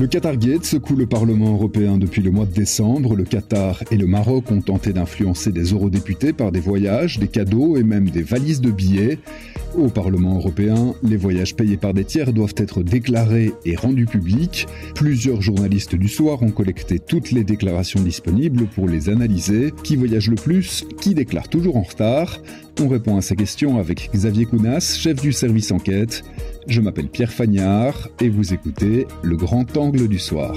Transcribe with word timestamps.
Le 0.00 0.06
Qatargate 0.08 0.64
secoue 0.64 0.96
le 0.96 1.06
Parlement 1.06 1.52
européen 1.52 1.96
depuis 1.96 2.22
le 2.22 2.32
mois 2.32 2.44
de 2.44 2.52
décembre. 2.52 3.14
Le 3.14 3.22
Qatar 3.22 3.84
et 3.92 3.96
le 3.96 4.08
Maroc 4.08 4.50
ont 4.50 4.60
tenté 4.60 4.92
d'influencer 4.92 5.52
des 5.52 5.72
eurodéputés 5.72 6.32
par 6.32 6.50
des 6.50 6.58
voyages, 6.58 7.20
des 7.20 7.28
cadeaux 7.28 7.76
et 7.76 7.84
même 7.84 8.10
des 8.10 8.22
valises 8.22 8.60
de 8.60 8.72
billets. 8.72 9.20
Au 9.76 9.88
Parlement 9.88 10.34
européen, 10.34 10.94
les 11.02 11.16
voyages 11.16 11.54
payés 11.54 11.76
par 11.76 11.94
des 11.94 12.04
tiers 12.04 12.32
doivent 12.32 12.54
être 12.56 12.82
déclarés 12.82 13.52
et 13.64 13.76
rendus 13.76 14.06
publics. 14.06 14.66
Plusieurs 14.94 15.42
journalistes 15.42 15.94
du 15.94 16.08
soir 16.08 16.42
ont 16.42 16.50
collecté 16.50 16.98
toutes 16.98 17.30
les 17.30 17.44
déclarations 17.44 18.00
disponibles 18.00 18.66
pour 18.66 18.88
les 18.88 19.08
analyser. 19.08 19.72
Qui 19.84 19.96
voyage 19.96 20.28
le 20.28 20.34
plus 20.34 20.84
Qui 21.00 21.14
déclare 21.14 21.48
toujours 21.48 21.76
en 21.76 21.82
retard? 21.82 22.40
On 22.80 22.88
répond 22.88 23.16
à 23.16 23.22
ces 23.22 23.36
questions 23.36 23.78
avec 23.78 24.10
Xavier 24.12 24.46
Kounas, 24.46 24.96
chef 24.98 25.20
du 25.20 25.32
service 25.32 25.70
enquête. 25.70 26.24
Je 26.66 26.80
m'appelle 26.80 27.08
Pierre 27.08 27.32
Fagnard 27.32 28.08
et 28.20 28.28
vous 28.28 28.52
écoutez 28.52 29.06
Le 29.22 29.36
Grand 29.36 29.76
Angle 29.76 30.08
du 30.08 30.18
Soir. 30.18 30.56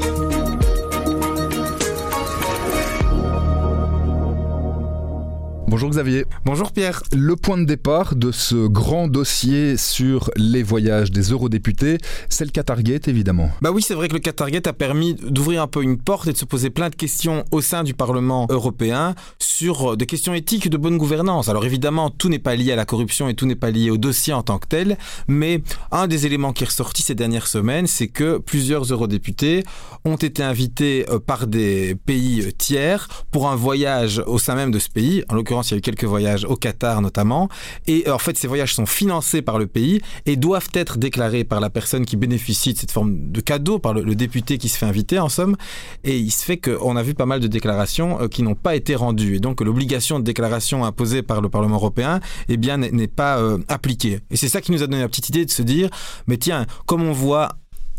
Bonjour 5.73 5.89
Xavier. 5.89 6.25
Bonjour 6.45 6.71
Pierre. 6.71 7.01
Le 7.13 7.35
point 7.35 7.57
de 7.57 7.65
départ 7.65 8.15
de 8.15 8.31
ce 8.31 8.67
grand 8.67 9.07
dossier 9.07 9.75
sur 9.75 10.29
les 10.35 10.61
voyages 10.61 11.09
des 11.09 11.31
eurodéputés, 11.31 11.97
c'est 12.29 12.45
le 12.45 12.51
Qatargate 12.51 13.07
évidemment. 13.07 13.49
Bah 13.59 13.71
oui, 13.71 13.81
c'est 13.81 13.95
vrai 13.95 14.07
que 14.07 14.13
le 14.13 14.19
Qatargate 14.19 14.67
a 14.67 14.73
permis 14.73 15.15
d'ouvrir 15.15 15.63
un 15.63 15.67
peu 15.67 15.81
une 15.81 15.97
porte 15.97 16.27
et 16.27 16.33
de 16.33 16.37
se 16.37 16.45
poser 16.45 16.69
plein 16.69 16.91
de 16.91 16.95
questions 16.95 17.43
au 17.49 17.59
sein 17.59 17.83
du 17.83 17.95
Parlement 17.95 18.45
européen 18.51 19.15
sur 19.39 19.93
euh, 19.93 19.97
des 19.97 20.05
questions 20.05 20.35
éthiques 20.35 20.69
de 20.69 20.77
bonne 20.77 20.99
gouvernance. 20.99 21.49
Alors 21.49 21.65
évidemment, 21.65 22.11
tout 22.11 22.29
n'est 22.29 22.37
pas 22.37 22.55
lié 22.55 22.71
à 22.71 22.75
la 22.75 22.85
corruption 22.85 23.27
et 23.27 23.33
tout 23.33 23.47
n'est 23.47 23.55
pas 23.55 23.71
lié 23.71 23.89
au 23.89 23.97
dossier 23.97 24.31
en 24.31 24.43
tant 24.43 24.59
que 24.59 24.67
tel, 24.67 24.95
mais 25.27 25.63
un 25.91 26.05
des 26.05 26.27
éléments 26.27 26.53
qui 26.53 26.65
est 26.65 26.67
ressorti 26.67 27.01
ces 27.01 27.15
dernières 27.15 27.47
semaines, 27.47 27.87
c'est 27.87 28.09
que 28.09 28.37
plusieurs 28.37 28.83
eurodéputés 28.83 29.63
ont 30.05 30.17
été 30.17 30.43
invités 30.43 31.07
euh, 31.09 31.17
par 31.17 31.47
des 31.47 31.95
pays 31.95 32.53
tiers 32.59 33.07
pour 33.31 33.49
un 33.49 33.55
voyage 33.55 34.21
au 34.27 34.37
sein 34.37 34.53
même 34.53 34.69
de 34.69 34.77
ce 34.77 34.89
pays, 34.89 35.23
en 35.29 35.33
l'occurrence 35.33 35.62
il 35.69 35.73
y 35.73 35.75
a 35.75 35.77
eu 35.77 35.81
quelques 35.81 36.03
voyages 36.05 36.45
au 36.45 36.55
Qatar 36.55 37.01
notamment. 37.01 37.49
Et 37.87 38.07
euh, 38.07 38.15
en 38.15 38.17
fait, 38.17 38.37
ces 38.37 38.47
voyages 38.47 38.73
sont 38.73 38.85
financés 38.85 39.41
par 39.41 39.59
le 39.59 39.67
pays 39.67 40.01
et 40.25 40.35
doivent 40.35 40.69
être 40.73 40.97
déclarés 40.97 41.43
par 41.43 41.59
la 41.59 41.69
personne 41.69 42.05
qui 42.05 42.17
bénéficie 42.17 42.73
de 42.73 42.77
cette 42.79 42.91
forme 42.91 43.31
de 43.31 43.41
cadeau, 43.41 43.79
par 43.79 43.93
le, 43.93 44.13
député 44.15 44.57
qui 44.57 44.69
se 44.69 44.77
fait 44.77 44.85
inviter 44.85 45.19
en 45.19 45.29
somme. 45.29 45.55
Et 46.03 46.17
il 46.17 46.31
se 46.31 46.43
fait 46.43 46.57
qu'on 46.57 46.95
a 46.95 47.03
vu 47.03 47.13
pas 47.13 47.25
mal 47.25 47.39
de 47.39 47.47
déclarations 47.47 48.21
euh, 48.21 48.27
qui 48.27 48.43
n'ont 48.43 48.55
pas 48.55 48.75
été 48.75 48.95
rendues. 48.95 49.35
Et 49.35 49.39
donc 49.39 49.61
l'obligation 49.61 50.19
de 50.19 50.23
déclaration 50.23 50.85
imposée 50.85 51.21
par 51.21 51.41
le 51.41 51.49
Parlement 51.49 51.75
européen 51.75 52.19
eh 52.49 52.57
bien, 52.57 52.77
n'est 52.77 53.07
pas 53.07 53.39
euh, 53.39 53.57
appliquée. 53.67 54.19
Et 54.31 54.37
c'est 54.37 54.49
ça 54.49 54.61
qui 54.61 54.71
nous 54.71 54.83
a 54.83 54.87
donné 54.87 55.01
la 55.01 55.07
petite 55.07 55.29
idée 55.29 55.45
de 55.45 55.51
se 55.51 55.61
dire, 55.61 55.89
mais 56.27 56.37
tiens, 56.37 56.65
comme 56.85 57.03
on 57.03 57.11
voit 57.11 57.49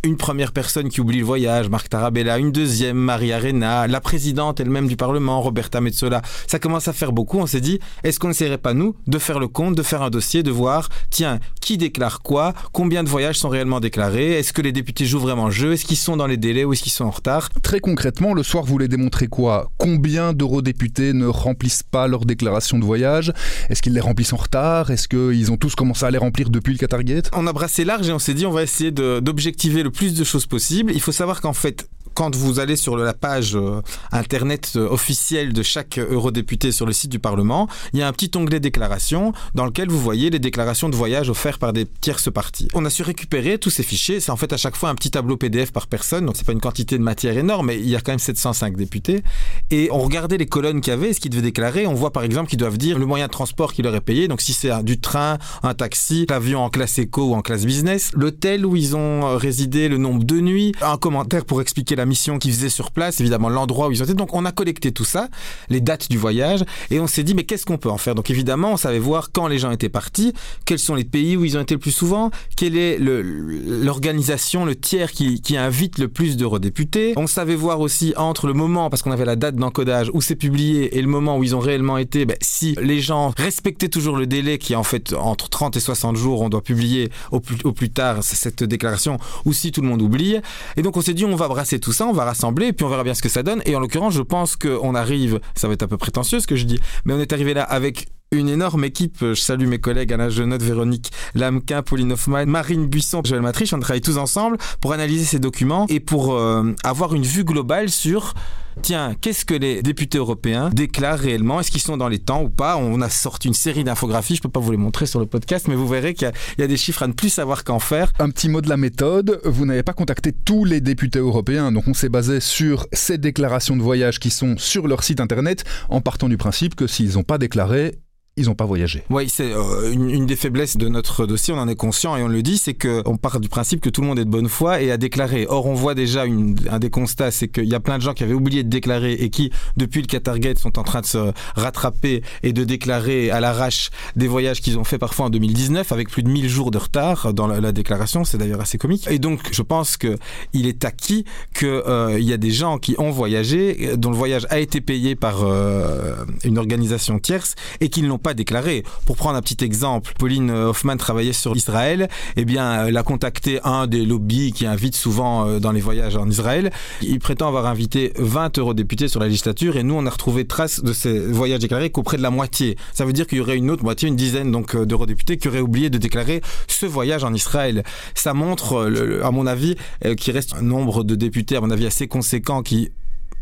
une 0.05 0.19
première 0.19 0.53
personne 0.53 0.91
qui 0.91 1.01
oublie 1.01 1.19
le 1.19 1.25
voyage, 1.25 1.71
Marc 1.71 1.89
Tarabella, 1.89 2.37
une 2.39 2.53
deuxième, 2.53 2.99
Marie 2.99 3.33
Arena, 3.33 3.87
la 3.87 4.01
présidente 4.03 4.61
elle-même 4.61 4.87
du 4.87 4.97
Parlement, 4.97 5.41
Roberta 5.41 5.81
Metsola. 5.81 6.21
Ça 6.47 6.59
commence 6.59 6.89
à 6.89 6.93
faire 6.93 7.13
beaucoup. 7.13 7.39
On 7.39 7.47
s'est 7.47 7.63
dit, 7.63 7.81
est-ce 8.03 8.21
qu'on 8.21 8.29
n'essaierait 8.29 8.59
pas, 8.59 8.75
nous, 8.75 8.95
de 9.07 9.19
faire 9.19 9.41
le 9.41 9.49
compte, 9.49 9.75
de 9.75 9.83
faire 9.83 10.03
un 10.03 10.11
dossier, 10.11 10.43
de 10.43 10.51
voir, 10.51 10.91
tiens, 11.09 11.41
qui 11.63 11.79
déclare 11.79 12.21
quoi, 12.21 12.53
combien 12.73 13.03
de 13.03 13.09
voyages 13.09 13.39
sont 13.39 13.49
réellement 13.49 13.81
déclarés, 13.81 14.39
est-ce 14.39 14.53
que 14.53 14.61
les 14.61 14.73
députés 14.73 15.07
jouent 15.07 15.21
vraiment 15.21 15.47
le 15.47 15.53
jeu, 15.53 15.73
est-ce 15.73 15.87
qu'ils 15.87 15.97
sont 15.97 16.19
dans 16.19 16.27
les 16.27 16.37
délais 16.37 16.65
ou 16.65 16.75
est-ce 16.75 16.83
qu'ils 16.83 16.93
sont 16.93 17.07
en 17.07 17.11
retard? 17.11 17.49
Très 17.63 17.81
concrètement, 17.81 18.35
le 18.35 18.43
soir, 18.43 18.63
vous 18.65 18.73
voulez 18.73 18.89
démontrer 18.89 19.27
quoi? 19.29 19.73
Combien 19.79 20.35
d'eurodéputés 20.35 21.15
ne 21.15 21.27
remplissent 21.27 21.83
pas 21.83 22.09
leur 22.09 22.27
déclaration 22.27 22.79
de 22.79 22.85
voyage? 22.85 23.33
Est-ce 23.71 23.81
qu'ils 23.81 23.95
les 23.95 24.01
remplissent 24.01 24.35
en 24.35 24.37
retard? 24.37 24.91
Est-ce 24.91 25.09
qu'ils 25.09 25.51
ont 25.51 25.57
tous 25.57 25.75
commencé 25.75 26.05
à 26.05 26.11
les 26.11 26.19
remplir 26.19 26.51
depuis 26.51 26.75
le 26.75 26.79
Qatargate 26.79 27.31
On 27.33 27.47
a 27.47 27.53
brassé 27.55 27.87
large 27.87 28.07
et 28.07 28.13
on 28.13 28.19
s'est 28.19 28.35
dit, 28.35 28.45
on 28.45 28.53
va 28.53 28.63
essayer 28.63 28.91
d'objectiver 28.91 29.83
le 29.83 29.94
plus 29.95 30.15
de 30.15 30.25
choses 30.25 30.47
possibles. 30.47 30.93
Il 30.93 31.01
faut 31.01 31.13
savoir 31.13 31.41
qu'en 31.41 31.53
fait, 31.53 31.89
quand 32.15 32.35
vous 32.37 32.61
allez 32.61 32.77
sur 32.77 32.97
la 32.97 33.13
page 33.13 33.57
euh, 33.57 33.83
internet 34.13 34.73
euh, 34.77 34.89
officielle 34.89 35.53
de 35.53 35.63
chaque 35.63 35.99
eurodéputé 35.99 36.73
sur 36.73 36.87
le 36.87 36.93
site 36.93 37.11
du 37.11 37.19
Parlement, 37.19 37.69
il 37.93 37.99
y 37.99 38.03
a 38.03 38.09
un 38.09 38.13
petit 38.13 38.31
onglet 38.37 38.61
déclaration 38.61 39.33
dans 39.55 39.67
lequel 39.67 39.89
vous 39.89 40.01
voyez 40.01 40.31
les 40.31 40.39
déclarations 40.39 40.89
de 40.89 40.97
voyage 40.97 41.29
offertes 41.29 41.61
par 41.61 41.73
des 41.73 41.87
tierces 41.87 42.33
parties. 42.33 42.69
On 42.75 42.85
a 42.85 42.91
su 42.91 43.03
récupérer 43.03 43.59
tous 43.59 43.71
ces 43.71 43.83
fichiers. 43.83 44.21
C'est 44.21 44.31
en 44.31 44.37
fait 44.37 44.53
à 44.53 44.57
chaque 44.57 44.77
fois 44.77 44.89
un 44.89 44.95
petit 44.95 45.11
tableau 45.11 45.37
PDF 45.37 45.73
par 45.73 45.87
personne. 45.87 46.27
Donc 46.27 46.37
c'est 46.37 46.47
pas 46.47 46.53
une 46.53 46.61
quantité 46.61 46.97
de 46.99 47.03
matière 47.03 47.37
énorme, 47.37 47.67
mais 47.67 47.79
il 47.79 47.89
y 47.89 47.97
a 47.97 48.01
quand 48.01 48.13
même 48.13 48.19
705 48.19 48.77
députés. 48.77 49.23
Et 49.71 49.89
on 49.91 49.99
regardait 49.99 50.39
les 50.39 50.47
colonnes 50.47 50.81
qu'il 50.81 50.93
y 50.93 50.95
avait, 50.95 51.13
ce 51.13 51.21
qu'ils 51.21 51.31
devaient 51.31 51.43
déclarer. 51.43 51.87
On 51.87 51.95
voit 51.95 52.13
par 52.13 52.23
exemple 52.23 52.49
qu'ils 52.49 52.59
doivent 52.59 52.79
dire 52.79 52.99
le 52.99 53.07
moyen 53.07 53.27
de 53.27 53.33
transport 53.33 53.73
qu'ils 53.73 53.87
auraient 53.87 54.01
payé. 54.01 54.29
Donc 54.29 54.41
si 54.41 54.53
c'est 54.53 54.83
du 54.83 55.01
train, 55.01 55.39
un 55.63 55.75
taxi, 55.75 56.27
l'avion 56.29 56.65
en 56.65 56.71
classe 56.71 56.99
éco 56.99 57.31
ou 57.31 57.35
en 57.35 57.43
classe 57.43 57.65
business, 57.65 58.11
l'hôtel 58.15 58.67
où 58.67 58.77
ils 58.77 58.97
ont 58.97 59.27
euh, 59.27 59.37
résidé, 59.37 59.89
le 59.89 59.99
nombre 59.99 60.25
de 60.25 60.41
nuits, 60.41 60.73
un 60.81 60.97
commentaire 60.97 61.45
pour 61.45 61.61
expliquer 61.61 61.97
la 61.97 62.04
mission 62.07 62.39
qu'ils 62.39 62.53
faisaient 62.53 62.69
sur 62.69 62.91
place, 62.91 63.21
évidemment 63.21 63.49
l'endroit 63.49 63.89
où 63.89 63.93
ils 63.93 64.03
étaient. 64.03 64.15
Donc 64.15 64.35
on 64.35 64.45
a 64.45 64.53
collecté 64.53 64.93
tout 64.93 65.05
ça, 65.05 65.29
les 65.69 65.81
dates 65.81 66.11
du 66.11 66.19
voyage, 66.19 66.65
et 66.91 67.01
on 67.01 67.07
s'est 67.07 67.23
dit 67.23 67.35
mais 67.35 67.45
qu'est-ce 67.45 67.67
qu'on 67.67 67.79
peut 67.79 67.91
en 67.91 67.99
faire? 67.99 68.15
Donc 68.15 68.31
évidemment 68.31 68.73
on 68.73 68.77
savait 68.77 68.99
voir 68.99 69.31
quand 69.33 69.49
les 69.49 69.59
gens 69.59 69.71
étaient 69.71 69.89
partis, 69.89 70.33
quels 70.65 70.79
sont 70.79 70.95
les 70.95 71.05
pays 71.05 71.37
où 71.37 71.45
ils 71.45 71.57
ont 71.57 71.61
été 71.61 71.75
le 71.75 71.81
plus 71.81 71.91
souvent, 71.91 72.31
quelle 72.57 72.77
est 72.77 72.99
l'organisation, 72.99 74.65
le, 74.65 74.75
tiers 74.75 75.13
qui, 75.13 75.41
qui 75.41 75.57
invite 75.57 75.99
le 75.99 76.09
plus 76.09 76.37
d'eurodéputés. 76.37 77.15
On 77.17 77.27
savait 77.27 77.55
voir 77.55 77.81
aussi 77.81 78.13
entre 78.17 78.47
le 78.47 78.53
moment, 78.53 78.91
parce 78.91 79.03
qu'on 79.03 79.13
avait 79.13 79.25
la 79.25 79.37
date 79.37 79.57
d'encodage 79.57 80.11
où 80.13 80.21
c'est 80.21 80.37
publié 80.37 80.97
et 80.97 81.03
le 81.03 81.09
moment 81.09 81.39
où 81.39 81.45
ils 81.45 81.57
ont 81.57 81.61
réellement 81.61 81.99
été, 81.99 82.27
ben, 82.27 82.37
si 82.41 82.77
les 82.81 83.01
gens 83.01 83.33
respectaient 83.37 83.89
toujours 83.89 84.17
le 84.17 84.27
délai 84.27 84.59
qui 84.59 84.73
est 84.73 84.77
en 84.77 84.83
fait 84.83 85.13
entre 85.13 85.49
30 85.49 85.77
et 85.77 85.81
60 85.81 86.17
jours, 86.17 86.43
on 86.43 86.49
doit 86.49 86.63
publier 86.63 87.11
au 87.31 87.41
plus, 87.41 87.57
au 87.65 87.73
plus 87.73 87.91
tard 87.91 88.23
cette 88.23 88.63
déclaration, 88.63 89.19
ou 89.45 89.53
si 89.53 89.73
tout 89.73 89.81
le 89.81 89.89
monde 89.89 90.03
oublie. 90.03 90.37
Et 90.77 90.83
donc 90.83 90.97
on 90.97 91.01
s'est 91.01 91.15
dit 91.15 91.25
on 91.25 91.37
va 91.37 91.49
brasser 91.49 91.79
tout 91.79 91.93
on 92.03 92.13
va 92.13 92.25
rassembler 92.25 92.73
puis 92.73 92.85
on 92.85 92.89
verra 92.89 93.05
bien 93.05 93.15
ce 93.15 93.23
que 93.23 93.29
ça 93.29 93.43
donne. 93.43 93.63
Et 93.67 93.77
en 93.77 93.81
l'occurrence, 93.81 94.15
je 94.15 94.23
pense 94.23 94.57
qu'on 94.57 94.95
arrive, 94.95 95.41
ça 95.55 95.69
va 95.69 95.75
être 95.75 95.83
un 95.83 95.89
peu 95.89 95.97
prétentieux 95.97 96.41
ce 96.41 96.47
que 96.47 96.57
je 96.57 96.65
dis, 96.65 96.81
mais 97.05 97.15
on 97.15 97.21
est 97.21 97.33
arrivé 97.33 97.55
là 97.55 97.63
avec 97.63 98.09
une 98.37 98.49
énorme 98.49 98.85
équipe. 98.85 99.19
Je 99.21 99.35
salue 99.35 99.67
mes 99.67 99.79
collègues 99.79 100.13
Anna 100.13 100.29
Genotte, 100.29 100.63
Véronique 100.63 101.11
Lamquin, 101.35 101.83
Pauline 101.83 102.13
Hoffman, 102.13 102.47
Marine 102.47 102.87
Buisson, 102.87 103.23
Joël 103.25 103.43
Matriche. 103.43 103.73
On 103.73 103.81
travaille 103.81 104.01
tous 104.01 104.19
ensemble 104.19 104.59
pour 104.81 104.93
analyser 104.93 105.25
ces 105.25 105.39
documents 105.39 105.87
et 105.89 106.01
pour 106.01 106.35
euh, 106.35 106.75
avoir 106.85 107.15
une 107.15 107.25
vue 107.25 107.45
globale 107.45 107.91
sur 107.91 108.35
tiens, 108.83 109.15
qu'est-ce 109.21 109.45
que 109.45 109.55
les 109.55 109.83
députés 109.83 110.19
européens 110.19 110.71
déclarent 110.71 111.19
réellement? 111.19 111.61
Est-ce 111.61 111.71
qu'ils 111.71 111.81
sont 111.81 111.97
dans 111.97 112.09
les 112.09 112.19
temps 112.19 112.43
ou 112.43 112.49
pas? 112.49 112.77
On 112.77 113.01
a 113.01 113.09
sorti 113.09 113.49
une 113.49 113.55
série 113.55 113.85
d'infographies, 113.85 114.35
je 114.35 114.41
ne 114.41 114.43
peux 114.43 114.49
pas 114.49 114.61
vous 114.61 114.71
les 114.71 114.77
montrer 114.77 115.07
sur 115.07 115.21
le 115.21 115.27
podcast, 115.27 115.69
mais 115.69 115.75
vous 115.75 115.89
verrez 115.89 116.15
qu'il 116.15 116.31
y, 116.59 116.63
a 116.63 116.67
des 116.67 116.77
chiffres 116.77 117.03
à 117.03 117.07
ne 117.07 117.13
plus 117.13 117.29
savoir 117.29 117.65
qu'en 117.65 117.79
faire. 117.79 118.13
Un 118.19 118.31
petit 118.31 118.49
mot 118.49 118.61
de 118.61 118.69
la 118.69 118.77
méthode, 118.77 119.41
vous 119.45 119.67
n'avez 119.67 119.83
pas 119.83 119.93
contacté 119.93 120.33
tous 120.33 120.65
les 120.65 120.81
députés 120.81 121.19
européens, 121.19 121.73
donc 121.73 121.89
on 121.89 121.95
s'est 121.95 122.09
basé 122.09 122.41
sur 122.41 122.87
ces 122.93 123.19
déclarations 123.19 123.77
de 123.77 123.83
voyage 123.83 124.19
qui 124.19 124.31
sont 124.31 124.57
sur 124.59 124.89
leur 124.89 125.03
site 125.03 125.21
internet, 125.21 125.65
en 125.89 126.01
partant 126.01 126.29
du 126.29 126.37
principe 126.37 126.75
que 126.75 126.87
s'ils 126.87 127.15
n'ont 127.15 127.23
pas 127.23 127.39
déclaré, 127.39 127.99
ils 128.37 128.47
n'ont 128.47 128.55
pas 128.55 128.65
voyagé. 128.65 129.05
Oui, 129.11 129.29
c'est 129.29 129.53
euh, 129.53 129.93
une, 129.93 130.27
des 130.27 130.35
faiblesses 130.35 130.77
de 130.77 130.89
notre 130.89 131.25
dossier, 131.25 131.55
on 131.55 131.59
en 131.59 131.69
est 131.69 131.77
conscient 131.77 132.17
et 132.17 132.23
on 132.23 132.29
le 132.29 132.43
dit, 132.43 132.59
c'est 132.59 132.75
qu'on 132.75 133.17
part 133.17 133.39
du 133.39 133.49
principe 133.49 133.81
que 133.81 133.89
tout 133.89 134.01
le 134.01 134.09
monde 134.09 134.19
est 134.19 134.25
de 134.25 134.31
bonne 134.31 134.49
foi 134.49 134.83
et 134.83 134.91
a 134.91 134.97
déclaré. 134.97 135.47
Or, 135.49 135.67
on 135.67 135.75
voit 135.75 135.95
déjà 135.95 136.25
un 136.25 136.79
des 136.81 136.91
constats, 136.91 137.31
c'est 137.31 137.47
qu'il 137.47 137.69
y 137.69 137.77
a 137.77 137.81
plein 137.81 137.97
de 137.97 138.03
gens 138.03 138.13
qui 138.13 138.25
avaient 138.25 138.35
oublié 138.35 138.65
de 138.65 138.69
déclarer 138.69 139.13
et 139.13 139.31
qui, 139.31 139.53
depuis 139.77 140.01
le 140.01 140.09
Qatargate, 140.09 140.59
sont 140.59 140.81
en 140.81 140.83
train 140.83 141.01
de 141.01 141.07
se 141.07 141.33
rattraper 141.55 142.23
et 142.43 142.53
de 142.53 142.65
déclarer 142.65 143.31
à 143.31 143.39
l'arrache 143.39 143.91
des 144.17 144.27
voyages 144.27 144.61
qu'ils 144.61 144.79
ont 144.79 144.85
fait 144.85 144.99
parfois 144.99 145.27
en 145.27 145.31
2019 145.31 145.93
avec 145.93 146.11
plus 146.11 146.25
de 146.25 146.29
1000 146.29 146.49
jours 146.49 146.73
de 146.73 146.79
retard 146.79 147.35
dans 147.35 147.47
la, 147.47 147.73
déclaration. 147.73 148.25
C'est 148.25 148.39
d'ailleurs 148.39 148.61
assez 148.61 148.79
comique. 148.79 149.07
Et 149.11 149.19
donc, 149.21 149.41
je 149.53 149.63
pense 149.63 149.97
que 149.97 150.19
il 150.53 150.67
est 150.67 150.85
acquis 150.85 151.25
qu'il 151.55 151.69
euh, 151.69 152.19
y 152.21 152.33
a 152.33 152.37
des 152.37 152.51
gens 152.51 152.79
qui 152.79 152.97
ont 152.99 153.11
voyagé, 153.11 153.97
dont 153.97 154.11
le 154.11 154.17
voyage 154.17 154.47
a 154.51 154.59
été 154.59 154.81
payé 154.81 155.15
par 155.15 155.43
euh, 155.43 156.25
une 156.45 156.59
organisation 156.59 157.19
tierce 157.21 157.55
et 157.81 157.89
qui 157.89 158.03
ne 158.03 158.09
l'ont 158.09 158.19
pas 158.25 158.35
déclaré. 158.35 158.83
Pour 159.05 159.17
prendre 159.17 159.37
un 159.37 159.43
petit 159.43 159.63
exemple, 159.63 160.15
Pauline 160.19 160.51
Hoffman 160.51 160.97
travaillait 160.97 161.35
sur 161.35 161.55
Israël, 161.55 162.09
eh 162.37 162.45
bien, 162.47 162.87
elle 162.87 162.97
a 162.97 163.03
contacté 163.03 163.61
un 163.65 163.87
des 163.87 164.07
lobbies 164.07 164.53
qui 164.53 164.65
invite 164.65 164.97
souvent 164.97 165.47
euh, 165.47 165.59
dans 165.61 165.73
les 165.73 165.83
voyages 165.83 166.17
en 166.17 166.29
Israël. 166.29 166.73
Il 167.03 167.21
prétend 167.21 167.49
avoir 167.49 167.67
invité 167.67 168.13
20 168.17 168.59
eurodéputés 168.59 169.09
sur 169.09 169.21
la 169.21 169.27
législature 169.27 169.77
et 169.77 169.83
nous, 169.83 169.95
on 169.95 170.07
a 170.07 170.11
retrouvé 170.11 170.47
trace 170.47 170.83
de 170.83 170.95
ces 170.95 171.19
voyages 171.21 171.61
déclarés 171.61 171.91
qu'auprès 171.91 172.17
de 172.17 172.23
la 172.23 172.31
moitié. 172.31 172.77
Ça 172.95 173.05
veut 173.05 173.13
dire 173.13 173.27
qu'il 173.27 173.39
y 173.39 173.41
aurait 173.43 173.59
une 173.59 173.71
autre 173.71 173.85
moitié, 173.85 174.09
une 174.09 174.17
dizaine 174.17 174.51
donc 174.51 174.75
euh, 174.75 174.87
d'eurodéputés 174.87 175.37
qui 175.37 175.49
auraient 175.49 175.61
oublié 175.61 175.91
de 175.91 175.99
déclarer 175.99 176.41
ce 176.67 176.87
voyage 176.87 177.25
en 177.25 177.35
Israël. 177.35 177.85
Ça 178.15 178.33
montre, 178.33 178.75
euh, 178.75 179.21
à 179.23 179.31
mon 179.31 179.47
avis, 179.47 179.77
qu'il 180.17 180.33
reste 180.33 180.55
un 180.55 180.63
nombre 180.63 181.05
de 181.05 181.15
députés, 181.15 181.57
à 181.57 181.61
mon 181.61 181.71
avis, 181.71 181.87
assez 181.87 182.09
conséquent 182.09 182.63
qui 182.63 182.89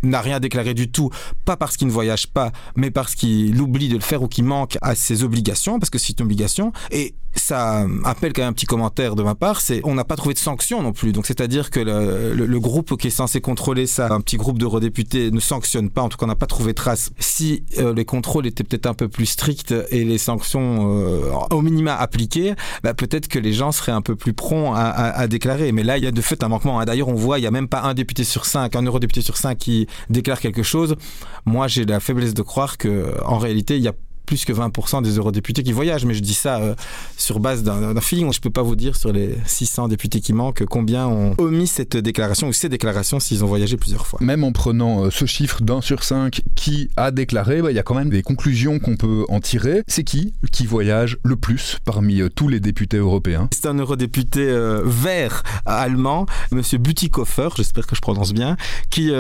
n'a 0.03 0.21
rien 0.21 0.41
déclaré 0.41 0.75
du 0.75 0.91
tout, 0.91 1.11
pas 1.45 1.57
parce 1.57 1.77
qu'il 1.77 1.87
ne 1.87 1.93
voyage 1.93 2.27
pas, 2.27 2.53
mais 2.77 2.91
parce 2.91 3.15
qu'il 3.15 3.61
oublie 3.61 3.89
de 3.89 3.95
le 3.95 4.01
faire 4.01 4.23
ou 4.23 4.29
qu'il 4.29 4.45
manque 4.45 4.79
à 4.83 4.95
ses 4.95 5.23
obligations, 5.23 5.79
parce 5.79 5.91
que 5.91 5.99
c'est 5.99 6.19
une 6.19 6.25
obligation. 6.25 6.73
Et 6.91 7.15
ça 7.43 7.87
appelle 8.05 8.33
quand 8.33 8.43
même 8.43 8.51
un 8.51 8.53
petit 8.53 8.67
commentaire 8.67 9.17
de 9.17 9.23
ma 9.23 9.35
part, 9.35 9.61
c'est 9.61 9.81
on 9.85 9.95
n'a 9.95 10.05
pas 10.05 10.17
trouvé 10.17 10.35
de 10.35 10.39
sanctions 10.39 10.83
non 10.83 10.93
plus. 10.93 11.13
Donc 11.13 11.27
c'est-à-dire 11.27 11.71
que 11.71 11.81
le, 11.81 12.61
groupe 12.61 12.97
qui 12.97 13.09
est 13.09 13.11
censé 13.11 13.41
contrôler 13.41 13.89
ça, 13.89 14.13
un 14.13 14.21
petit 14.21 14.37
groupe 14.37 14.59
d'eurodéputés, 14.59 15.31
ne 15.33 15.41
sanctionne 15.41 15.91
pas. 15.91 16.03
En 16.03 16.09
tout 16.09 16.17
cas, 16.17 16.27
on 16.27 16.29
n'a 16.29 16.37
pas 16.37 16.47
trouvé 16.47 16.75
trace. 16.75 17.11
Si 17.19 17.65
euh, 17.79 17.93
les 17.93 18.05
contrôles 18.05 18.47
étaient 18.47 18.63
peut-être 18.63 18.87
un 18.87 18.95
peu 18.95 19.09
plus 19.09 19.27
stricts 19.27 19.75
et 19.91 20.05
les 20.05 20.19
sanctions 20.19 21.03
euh, 21.03 21.33
au 21.51 21.63
minima 21.63 21.97
appliquées, 21.97 22.55
bah, 22.85 22.95
peut-être 22.95 23.27
que 23.27 23.41
les 23.41 23.53
gens 23.53 23.73
seraient 23.73 23.93
un 23.93 24.03
peu 24.03 24.15
plus 24.15 24.33
prompts 24.33 24.75
à, 24.77 25.27
déclarer. 25.27 25.73
Mais 25.73 25.83
là, 25.83 25.99
il 25.99 26.05
y 26.05 26.07
a 26.07 26.13
de 26.13 26.21
fait 26.21 26.45
un 26.45 26.49
manquement. 26.49 26.79
Hein. 26.79 26.85
D'ailleurs, 26.85 27.09
on 27.09 27.15
voit, 27.15 27.41
il 27.41 27.43
y 27.43 27.47
a 27.47 27.51
même 27.51 27.69
pas 27.69 27.83
un 27.83 27.95
député 27.95 28.23
sur 28.23 28.47
cinq, 28.47 28.77
un 28.77 28.83
eurodéputé 28.83 29.21
sur 29.21 29.37
cinq 29.37 29.59
qui 29.59 29.89
déclare 30.11 30.41
quelque 30.41 30.63
chose. 30.63 30.95
Moi, 31.45 31.67
j'ai 31.67 31.85
la 31.85 31.99
faiblesse 31.99 32.35
de 32.35 32.43
croire 32.43 32.79
que, 32.79 33.13
en 33.25 33.39
réalité, 33.39 33.77
il 33.77 33.83
y 33.83 33.89
a 33.89 33.95
plus 34.27 34.45
que 34.45 34.53
20% 34.53 35.03
des 35.03 35.17
eurodéputés 35.17 35.63
qui 35.63 35.73
voyagent, 35.73 36.05
mais 36.05 36.15
je 36.15 36.21
dis 36.21 36.35
ça 36.35 36.61
euh, 36.61 36.75
sur 37.17 37.41
base 37.41 37.63
d'un 37.63 38.01
feeling. 38.01 38.33
Je 38.33 38.39
ne 38.39 38.43
peux 38.43 38.51
pas 38.51 38.63
vous 38.63 38.77
dire 38.77 38.97
sur 38.97 39.13
les 39.13 39.37
600 39.47 39.89
députés 39.89 40.21
qui 40.21 40.33
manquent 40.33 40.65
combien 40.67 41.07
ont 41.07 41.35
omis 41.39 41.67
cette 41.67 41.97
déclaration 41.97 42.49
ou 42.49 42.53
ces 42.53 42.69
déclarations 42.69 43.21
s'ils 43.21 43.45
ont 43.45 43.47
voyagé 43.47 43.77
plusieurs 43.77 44.07
fois. 44.07 44.19
Même 44.23 44.45
en 44.45 44.53
prenant 44.53 45.05
euh, 45.05 45.11
ce 45.11 45.27
chiffre 45.27 45.63
d'un 45.63 45.81
sur 45.81 46.05
cinq 46.05 46.43
qui 46.55 46.91
a 46.97 47.11
déclaré, 47.11 47.63
bah, 47.63 47.71
il 47.71 47.75
y 47.75 47.79
a 47.79 47.83
quand 47.83 47.95
même 47.95 48.11
des 48.11 48.23
conclusions 48.23 48.79
qu'on 48.79 48.97
peut 48.97 49.25
en 49.29 49.41
tirer. 49.41 49.83
C'est 49.87 50.05
qui 50.05 50.33
qui 50.51 50.67
voyage 50.67 51.19
le 51.25 51.37
plus 51.37 51.79
parmi 51.85 52.21
euh, 52.21 52.29
tous 52.29 52.49
les 52.49 52.61
députés 52.61 52.99
européens? 52.99 53.49
C'est 53.53 53.67
un 53.67 53.75
eurodéputé 53.75 54.43
vert 54.85 55.43
allemand, 55.67 56.27
Monsieur 56.51 56.79
Butikofer, 56.79 57.49
j'espère 57.57 57.87
que 57.87 57.97
je 57.97 58.01
prononce 58.01 58.33
bien, 58.33 58.57
qui 58.91 59.11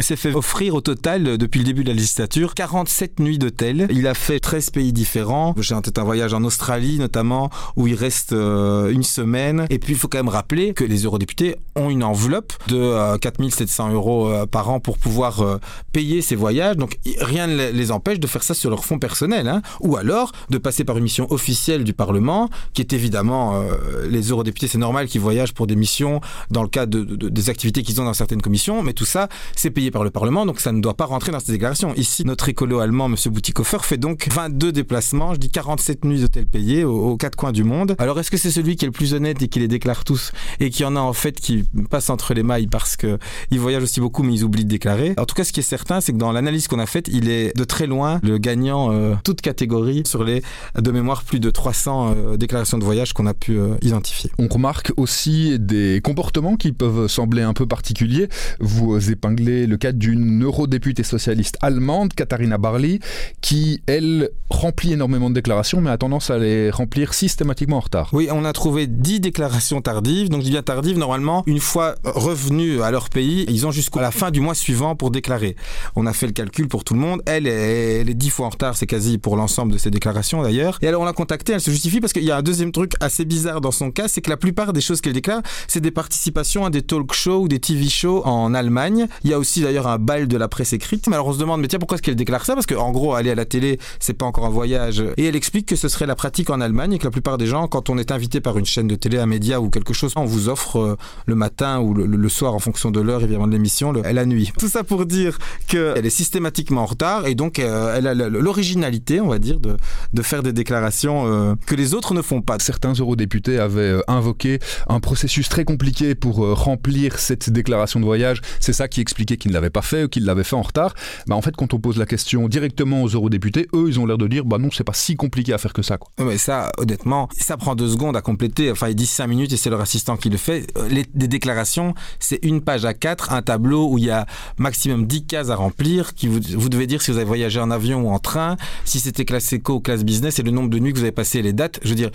s'est 0.00 0.16
fait 0.16 0.34
offrir 0.34 0.74
au 0.74 0.80
total 0.80 1.38
depuis 1.38 1.60
le 1.60 1.64
début 1.64 1.82
de 1.82 1.88
la 1.88 1.94
législature 1.94 2.54
47 2.54 3.20
nuits 3.20 3.38
d'hôtel. 3.38 3.86
Il 3.90 4.06
a 4.06 4.14
fait 4.14 4.25
fait 4.26 4.40
13 4.40 4.70
pays 4.70 4.92
différents. 4.92 5.54
J'ai 5.60 5.76
en 5.76 5.82
tête 5.82 5.98
un 5.98 6.02
voyage 6.02 6.34
en 6.34 6.42
Australie 6.42 6.98
notamment 6.98 7.48
où 7.76 7.86
il 7.86 7.94
reste 7.94 8.32
euh, 8.32 8.90
une 8.90 9.04
semaine. 9.04 9.66
Et 9.70 9.78
puis 9.78 9.92
il 9.92 9.96
faut 9.96 10.08
quand 10.08 10.18
même 10.18 10.28
rappeler 10.28 10.74
que 10.74 10.82
les 10.82 11.04
eurodéputés 11.04 11.54
ont 11.76 11.90
une 11.90 12.02
enveloppe 12.02 12.52
de 12.66 13.16
4700 13.18 13.88
euh, 13.88 13.92
euros 13.92 14.28
euh, 14.28 14.44
par 14.44 14.68
an 14.68 14.80
pour 14.80 14.98
pouvoir 14.98 15.60
payer 15.92 16.22
ces 16.22 16.34
voyages. 16.34 16.76
Donc 16.76 16.98
rien 17.20 17.46
ne 17.46 17.70
les 17.70 17.92
empêche 17.92 18.18
de 18.18 18.26
faire 18.26 18.42
ça 18.42 18.54
sur 18.54 18.68
leur 18.68 18.84
fonds 18.84 18.98
personnel. 18.98 19.46
Hein. 19.46 19.62
Ou 19.78 19.96
alors 19.96 20.32
de 20.50 20.58
passer 20.58 20.82
par 20.82 20.96
une 20.96 21.04
mission 21.04 21.30
officielle 21.30 21.84
du 21.84 21.92
Parlement 21.92 22.50
qui 22.74 22.82
est 22.82 22.92
évidemment 22.92 23.62
les 24.10 24.30
eurodéputés. 24.30 24.66
C'est 24.66 24.78
normal 24.78 25.06
qu'ils 25.06 25.20
voyagent 25.20 25.54
pour 25.54 25.68
des 25.68 25.76
missions 25.76 26.20
dans 26.50 26.64
le 26.64 26.68
cadre 26.68 26.98
de, 26.98 27.28
des 27.28 27.48
activités 27.48 27.84
qu'ils 27.84 28.00
ont 28.00 28.04
dans 28.04 28.14
certaines 28.14 28.42
commissions. 28.42 28.82
Mais 28.82 28.92
tout 28.92 29.04
ça, 29.04 29.28
c'est 29.54 29.70
payé 29.70 29.92
par 29.92 30.02
le 30.02 30.10
Parlement. 30.10 30.46
Donc 30.46 30.58
ça 30.58 30.72
ne 30.72 30.80
doit 30.80 30.94
pas 30.94 31.04
rentrer 31.04 31.30
dans 31.30 31.38
ces 31.38 31.52
déclarations. 31.52 31.94
Ici, 31.94 32.24
notre 32.24 32.48
écolo 32.48 32.80
allemand, 32.80 33.06
M. 33.06 33.14
Boutikofer, 33.26 33.78
fait 33.82 33.98
donc 33.98 34.15
22 34.32 34.72
déplacements, 34.72 35.34
je 35.34 35.38
dis 35.38 35.48
47 35.48 36.04
nuits 36.04 36.20
d'hôtel 36.20 36.46
payés 36.46 36.84
aux, 36.84 37.16
quatre 37.16 37.36
coins 37.36 37.52
du 37.52 37.64
monde. 37.64 37.94
Alors 37.98 38.18
est-ce 38.18 38.30
que 38.30 38.36
c'est 38.36 38.50
celui 38.50 38.76
qui 38.76 38.84
est 38.84 38.88
le 38.88 38.92
plus 38.92 39.14
honnête 39.14 39.42
et 39.42 39.48
qui 39.48 39.58
les 39.58 39.68
déclare 39.68 40.04
tous 40.04 40.32
et 40.60 40.70
qui 40.70 40.84
en 40.84 40.96
a 40.96 41.00
en 41.00 41.12
fait 41.12 41.40
qui 41.40 41.64
passe 41.90 42.10
entre 42.10 42.34
les 42.34 42.42
mailles 42.42 42.66
parce 42.66 42.96
que 42.96 43.18
il 43.50 43.60
voyage 43.60 43.82
aussi 43.82 44.00
beaucoup 44.00 44.22
mais 44.22 44.34
ils 44.34 44.44
oublient 44.44 44.64
de 44.64 44.70
déclarer? 44.70 45.14
En 45.18 45.26
tout 45.26 45.34
cas, 45.34 45.44
ce 45.44 45.52
qui 45.52 45.60
est 45.60 45.64
certain, 45.64 46.00
c'est 46.00 46.12
que 46.12 46.18
dans 46.18 46.32
l'analyse 46.32 46.68
qu'on 46.68 46.78
a 46.78 46.86
faite, 46.86 47.08
il 47.12 47.28
est 47.28 47.56
de 47.56 47.64
très 47.64 47.86
loin 47.86 48.20
le 48.22 48.38
gagnant 48.38 48.92
euh, 48.92 49.14
toute 49.24 49.40
catégorie 49.40 50.02
sur 50.06 50.24
les 50.24 50.42
de 50.78 50.90
mémoire 50.90 51.24
plus 51.24 51.40
de 51.40 51.50
300 51.50 52.14
euh, 52.16 52.36
déclarations 52.36 52.78
de 52.78 52.84
voyage 52.84 53.12
qu'on 53.12 53.26
a 53.26 53.34
pu 53.34 53.58
euh, 53.58 53.74
identifier. 53.82 54.30
On 54.38 54.48
remarque 54.48 54.92
aussi 54.96 55.58
des 55.58 56.00
comportements 56.02 56.56
qui 56.56 56.72
peuvent 56.72 57.06
sembler 57.08 57.42
un 57.42 57.54
peu 57.54 57.66
particuliers. 57.66 58.28
Vous 58.60 59.10
épinglez 59.10 59.66
le 59.66 59.76
cas 59.76 59.92
d'une 59.92 60.44
eurodéputée 60.44 61.02
socialiste 61.02 61.58
allemande, 61.60 62.14
Katharina 62.14 62.58
Barley, 62.58 63.00
qui 63.40 63.82
elle 63.86 64.05
remplit 64.50 64.92
énormément 64.92 65.28
de 65.28 65.34
déclarations, 65.34 65.80
mais 65.80 65.90
a 65.90 65.98
tendance 65.98 66.30
à 66.30 66.38
les 66.38 66.70
remplir 66.70 67.14
systématiquement 67.14 67.76
en 67.76 67.80
retard. 67.80 68.10
Oui, 68.12 68.28
on 68.32 68.44
a 68.44 68.52
trouvé 68.52 68.86
10 68.86 69.20
déclarations 69.20 69.80
tardives. 69.80 70.28
Donc, 70.28 70.40
je 70.40 70.46
dis 70.46 70.50
bien 70.52 70.62
tardives, 70.62 70.98
normalement, 70.98 71.42
une 71.46 71.60
fois 71.60 71.94
revenus 72.04 72.80
à 72.82 72.90
leur 72.90 73.10
pays, 73.10 73.44
ils 73.48 73.66
ont 73.66 73.70
jusqu'à 73.70 74.00
la 74.00 74.10
fin 74.10 74.30
du 74.30 74.40
mois 74.40 74.54
suivant 74.54 74.96
pour 74.96 75.10
déclarer. 75.10 75.56
On 75.94 76.06
a 76.06 76.12
fait 76.12 76.26
le 76.26 76.32
calcul 76.32 76.68
pour 76.68 76.84
tout 76.84 76.94
le 76.94 77.00
monde. 77.00 77.22
Elle, 77.26 77.46
elle 77.46 78.08
est 78.08 78.14
10 78.14 78.30
fois 78.30 78.46
en 78.46 78.50
retard, 78.50 78.76
c'est 78.76 78.86
quasi 78.86 79.18
pour 79.18 79.36
l'ensemble 79.36 79.72
de 79.72 79.78
ces 79.78 79.90
déclarations 79.90 80.42
d'ailleurs. 80.42 80.78
Et 80.82 80.88
alors, 80.88 81.02
on 81.02 81.04
l'a 81.04 81.12
contactée, 81.12 81.52
elle 81.52 81.60
se 81.60 81.70
justifie 81.70 82.00
parce 82.00 82.12
qu'il 82.12 82.24
y 82.24 82.30
a 82.30 82.36
un 82.36 82.42
deuxième 82.42 82.72
truc 82.72 82.92
assez 83.00 83.24
bizarre 83.24 83.60
dans 83.60 83.70
son 83.70 83.90
cas, 83.90 84.08
c'est 84.08 84.20
que 84.20 84.30
la 84.30 84.36
plupart 84.36 84.72
des 84.72 84.80
choses 84.80 85.00
qu'elle 85.00 85.12
déclare, 85.12 85.42
c'est 85.68 85.80
des 85.80 85.90
participations 85.90 86.64
à 86.64 86.70
des 86.70 86.82
talk 86.82 87.12
shows 87.12 87.42
ou 87.42 87.48
des 87.48 87.58
TV 87.58 87.88
shows 87.88 88.22
en 88.24 88.54
Allemagne. 88.54 89.06
Il 89.24 89.30
y 89.30 89.34
a 89.34 89.38
aussi 89.38 89.60
d'ailleurs 89.60 89.86
un 89.86 89.98
bal 89.98 90.28
de 90.28 90.36
la 90.36 90.48
presse 90.48 90.72
écrite. 90.72 91.06
Mais 91.08 91.14
alors, 91.14 91.28
on 91.28 91.32
se 91.32 91.38
demande, 91.38 91.60
mais 91.60 91.68
tiens, 91.68 91.78
pourquoi 91.78 91.96
est-ce 91.96 92.02
qu'elle 92.02 92.16
déclare 92.16 92.44
ça? 92.44 92.54
Parce 92.54 92.66
qu'en 92.66 92.90
gros, 92.90 93.14
aller 93.14 93.30
à 93.30 93.34
la 93.34 93.44
télé, 93.44 93.78
c'est 94.00 94.14
pas 94.14 94.26
encore 94.26 94.46
un 94.46 94.50
voyage. 94.50 95.02
Et 95.16 95.26
elle 95.26 95.36
explique 95.36 95.66
que 95.66 95.76
ce 95.76 95.88
serait 95.88 96.06
la 96.06 96.14
pratique 96.14 96.50
en 96.50 96.60
Allemagne 96.60 96.94
et 96.94 96.98
que 96.98 97.04
la 97.04 97.10
plupart 97.10 97.38
des 97.38 97.46
gens, 97.46 97.68
quand 97.68 97.90
on 97.90 97.98
est 97.98 98.10
invité 98.10 98.40
par 98.40 98.58
une 98.58 98.66
chaîne 98.66 98.88
de 98.88 98.94
télé, 98.94 99.18
un 99.18 99.26
média 99.26 99.60
ou 99.60 99.70
quelque 99.70 99.94
chose, 99.94 100.12
on 100.16 100.24
vous 100.24 100.48
offre 100.48 100.76
euh, 100.76 100.96
le 101.26 101.34
matin 101.34 101.80
ou 101.80 101.94
le, 101.94 102.28
soir 102.28 102.54
en 102.54 102.58
fonction 102.58 102.90
de 102.90 103.00
l'heure 103.00 103.22
évidemment 103.22 103.46
de 103.46 103.52
l'émission, 103.52 103.92
la 103.92 104.26
nuit. 104.26 104.52
Tout 104.58 104.68
ça 104.68 104.82
pour 104.82 105.06
dire 105.06 105.38
qu'elle 105.68 106.04
est 106.04 106.10
systématiquement 106.10 106.82
en 106.82 106.86
retard 106.86 107.26
et 107.26 107.34
donc 107.34 107.58
euh, 107.58 107.96
elle 107.96 108.06
a 108.08 108.14
l'originalité, 108.14 109.20
on 109.20 109.28
va 109.28 109.38
dire, 109.38 109.60
de, 109.60 109.76
faire 110.22 110.42
des 110.42 110.52
déclarations 110.52 111.26
euh, 111.26 111.54
que 111.66 111.76
les 111.76 111.94
autres 111.94 112.14
ne 112.14 112.22
font 112.22 112.42
pas. 112.42 112.58
Certains 112.58 112.94
eurodéputés 112.94 113.58
avaient 113.58 113.94
invoqué 114.08 114.58
un 114.88 114.98
processus 114.98 115.48
très 115.48 115.64
compliqué 115.64 116.14
pour 116.16 116.38
remplir 116.56 117.18
cette 117.18 117.50
déclaration 117.50 118.00
de 118.00 118.04
voyage. 118.04 118.40
C'est 118.58 118.72
ça 118.72 118.88
qui 118.88 119.00
expliquait 119.00 119.36
qu'ils 119.36 119.52
ne 119.52 119.54
l'avaient 119.54 119.70
pas 119.70 119.82
fait 119.82 120.04
ou 120.04 120.08
qu'ils 120.08 120.24
l'avaient 120.24 120.44
fait 120.44 120.56
en 120.56 120.62
retard. 120.62 120.94
Bah, 121.28 121.36
en 121.36 121.42
fait, 121.42 121.54
quand 121.54 121.74
on 121.74 121.78
pose 121.78 121.96
la 121.96 122.06
question 122.06 122.48
directement 122.48 123.02
aux 123.02 123.08
eurodéputés, 123.08 123.68
eux, 123.72 123.85
ils 123.88 124.00
ont 124.00 124.06
l'air 124.06 124.18
de 124.18 124.26
dire 124.26 124.44
bah 124.44 124.58
non, 124.58 124.68
c'est 124.72 124.84
pas 124.84 124.92
si 124.92 125.16
compliqué 125.16 125.52
à 125.52 125.58
faire 125.58 125.72
que 125.72 125.82
ça. 125.82 125.98
Quoi. 125.98 126.10
Mais 126.24 126.38
ça, 126.38 126.70
honnêtement, 126.78 127.28
ça 127.38 127.56
prend 127.56 127.74
deux 127.74 127.88
secondes 127.88 128.16
à 128.16 128.22
compléter. 128.22 128.70
Enfin, 128.70 128.88
ils 128.88 128.94
disent 128.94 129.10
cinq 129.10 129.26
minutes 129.26 129.52
et 129.52 129.56
c'est 129.56 129.70
leur 129.70 129.80
assistant 129.80 130.16
qui 130.16 130.30
le 130.30 130.36
fait. 130.36 130.66
Euh, 130.76 130.88
les, 130.88 131.04
déclarations, 131.26 131.94
c'est 132.18 132.38
une 132.44 132.60
page 132.60 132.84
à 132.84 132.94
quatre, 132.94 133.32
un 133.32 133.42
tableau 133.42 133.88
où 133.90 133.98
il 133.98 134.04
y 134.04 134.10
a 134.10 134.26
maximum 134.58 135.06
10 135.06 135.26
cases 135.26 135.50
à 135.50 135.56
remplir. 135.56 136.14
Qui 136.14 136.28
vous, 136.28 136.40
vous 136.56 136.68
devez 136.68 136.86
dire 136.86 137.02
si 137.02 137.10
vous 137.10 137.16
avez 137.16 137.26
voyagé 137.26 137.60
en 137.60 137.70
avion 137.70 138.02
ou 138.02 138.10
en 138.10 138.18
train, 138.18 138.56
si 138.84 139.00
c'était 139.00 139.24
classe 139.24 139.52
éco 139.52 139.74
ou 139.74 139.80
classe 139.80 140.04
business 140.04 140.38
et 140.38 140.42
le 140.42 140.50
nombre 140.50 140.70
de 140.70 140.78
nuits 140.78 140.92
que 140.92 140.98
vous 140.98 141.04
avez 141.04 141.12
passé 141.12 141.42
les 141.42 141.52
dates. 141.52 141.80
Je 141.82 141.90
veux 141.90 141.94
dire, 141.94 142.10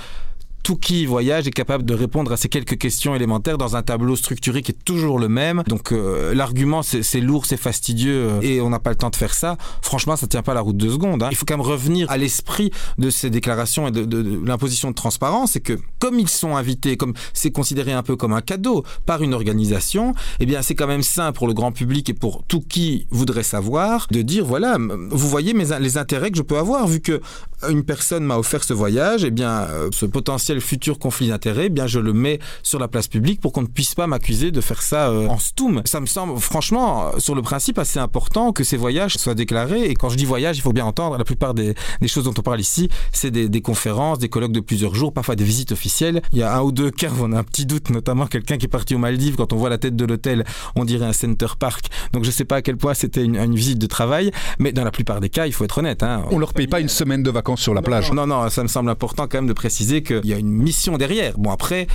tout 0.63 0.75
qui 0.75 1.05
voyage 1.05 1.47
est 1.47 1.51
capable 1.51 1.85
de 1.85 1.93
répondre 1.93 2.31
à 2.31 2.37
ces 2.37 2.49
quelques 2.49 2.77
questions 2.77 3.15
élémentaires 3.15 3.57
dans 3.57 3.75
un 3.75 3.81
tableau 3.81 4.15
structuré 4.15 4.61
qui 4.61 4.71
est 4.71 4.83
toujours 4.85 5.19
le 5.19 5.27
même. 5.27 5.63
Donc 5.67 5.91
euh, 5.91 6.33
l'argument 6.33 6.81
c'est 6.83 7.21
lourd, 7.21 7.45
c'est 7.45 7.57
fastidieux 7.57 8.29
euh, 8.29 8.41
et 8.41 8.61
on 8.61 8.69
n'a 8.69 8.79
pas 8.79 8.89
le 8.89 8.95
temps 8.95 9.09
de 9.09 9.15
faire 9.15 9.33
ça. 9.33 9.57
Franchement, 9.81 10.15
ça 10.15 10.27
tient 10.27 10.43
pas 10.43 10.53
la 10.53 10.61
route 10.61 10.77
de 10.77 10.89
secondes. 10.89 11.23
Hein. 11.23 11.29
Il 11.31 11.37
faut 11.37 11.45
quand 11.45 11.57
même 11.57 11.65
revenir 11.65 12.09
à 12.09 12.17
l'esprit 12.17 12.71
de 12.97 13.09
ces 13.09 13.29
déclarations 13.29 13.87
et 13.87 13.91
de, 13.91 14.41
l'imposition 14.45 14.89
de 14.89 14.95
transparence, 14.95 15.51
c'est 15.51 15.59
que 15.59 15.77
comme 15.99 16.19
ils 16.19 16.29
sont 16.29 16.55
invités, 16.55 16.97
comme 16.97 17.13
c'est 17.33 17.51
considéré 17.51 17.91
un 17.91 18.03
peu 18.03 18.15
comme 18.15 18.33
un 18.33 18.41
cadeau 18.41 18.83
par 19.05 19.21
une 19.23 19.33
organisation, 19.33 20.13
eh 20.39 20.45
bien 20.45 20.61
c'est 20.61 20.75
quand 20.75 20.87
même 20.87 21.03
sain 21.03 21.31
pour 21.31 21.47
le 21.47 21.53
grand 21.53 21.71
public 21.71 22.09
et 22.09 22.13
pour 22.13 22.43
tout 22.47 22.61
qui 22.61 23.07
voudrait 23.09 23.43
savoir 23.43 24.07
de 24.11 24.21
dire 24.21 24.45
voilà, 24.45 24.77
vous 24.79 25.27
voyez 25.29 25.53
les 25.53 25.97
intérêts 25.97 26.31
que 26.31 26.37
je 26.37 26.43
peux 26.43 26.57
avoir 26.57 26.87
vu 26.87 27.01
que 27.01 27.21
une 27.69 27.83
personne 27.83 28.23
m'a 28.23 28.37
offert 28.37 28.63
ce 28.63 28.73
voyage, 28.73 29.23
eh 29.23 29.31
bien 29.31 29.49
euh, 29.49 29.89
ce 29.91 30.05
potentiel 30.05 30.50
futur 30.59 30.99
conflit 30.99 31.29
d'intérêts, 31.29 31.65
eh 31.67 31.69
bien 31.69 31.87
je 31.87 31.99
le 31.99 32.13
mets 32.13 32.39
sur 32.63 32.79
la 32.79 32.87
place 32.87 33.07
publique 33.07 33.41
pour 33.41 33.51
qu'on 33.51 33.61
ne 33.61 33.67
puisse 33.67 33.95
pas 33.95 34.07
m'accuser 34.07 34.51
de 34.51 34.61
faire 34.61 34.81
ça 34.81 35.09
euh, 35.09 35.27
en 35.27 35.37
stoum. 35.37 35.81
Ça 35.85 35.99
me 35.99 36.05
semble 36.05 36.39
franchement, 36.39 37.11
sur 37.17 37.35
le 37.35 37.41
principe, 37.41 37.79
assez 37.79 37.99
important 37.99 38.51
que 38.51 38.63
ces 38.63 38.77
voyages 38.77 39.15
soient 39.17 39.35
déclarés. 39.35 39.85
Et 39.85 39.93
quand 39.93 40.09
je 40.09 40.17
dis 40.17 40.25
voyage, 40.25 40.57
il 40.57 40.61
faut 40.61 40.73
bien 40.73 40.85
entendre, 40.85 41.17
la 41.17 41.23
plupart 41.23 41.53
des, 41.53 41.75
choses 42.07 42.25
dont 42.25 42.33
on 42.37 42.41
parle 42.41 42.59
ici, 42.59 42.89
c'est 43.11 43.31
des, 43.31 43.61
conférences, 43.61 44.19
des 44.19 44.29
colloques 44.29 44.51
de 44.51 44.59
plusieurs 44.59 44.95
jours, 44.95 45.13
parfois 45.13 45.35
des 45.35 45.43
visites 45.43 45.71
officielles. 45.71 46.21
Il 46.31 46.39
y 46.39 46.43
a 46.43 46.55
un 46.55 46.61
ou 46.61 46.71
deux 46.71 46.91
cas 46.91 47.09
où 47.09 47.23
on 47.23 47.31
a 47.31 47.39
un 47.39 47.43
petit 47.43 47.65
doute, 47.65 47.89
notamment 47.89 48.27
quelqu'un 48.27 48.57
qui 48.57 48.65
est 48.65 48.69
parti 48.69 48.95
aux 48.95 48.99
Maldives, 48.99 49.35
quand 49.35 49.53
on 49.53 49.57
voit 49.57 49.69
la 49.69 49.77
tête 49.77 49.95
de 49.95 50.05
l'hôtel, 50.05 50.43
on 50.75 50.85
dirait 50.85 51.05
un 51.05 51.13
center 51.13 51.47
park. 51.59 51.85
Donc 52.13 52.23
je 52.23 52.29
ne 52.29 52.33
sais 52.33 52.45
pas 52.45 52.57
à 52.57 52.61
quel 52.61 52.77
point 52.77 52.93
c'était 52.93 53.23
une, 53.23 53.55
visite 53.55 53.79
de 53.79 53.87
travail, 53.87 54.31
mais 54.59 54.71
dans 54.71 54.83
la 54.83 54.91
plupart 54.91 55.19
des 55.19 55.29
cas, 55.29 55.45
il 55.45 55.53
faut 55.53 55.63
être 55.63 55.77
honnête. 55.77 56.03
Hein. 56.03 56.23
On 56.31 56.39
leur 56.39 56.53
paye 56.53 56.67
pas 56.67 56.79
une 56.79 56.89
semaine 56.89 57.23
de 57.23 57.29
vacances 57.29 57.61
sur 57.61 57.73
la 57.73 57.81
plage. 57.81 58.11
Non, 58.11 58.27
non, 58.27 58.49
ça 58.49 58.63
me 58.63 58.67
semble 58.67 58.89
important 58.89 59.27
quand 59.27 59.37
même 59.37 59.47
de 59.47 59.53
préciser 59.53 60.03
qu'il 60.03 60.25
y 60.25 60.33
a 60.33 60.37
mission 60.49 60.97
derrière. 60.97 61.37
Bon, 61.37 61.51
après, 61.51 61.87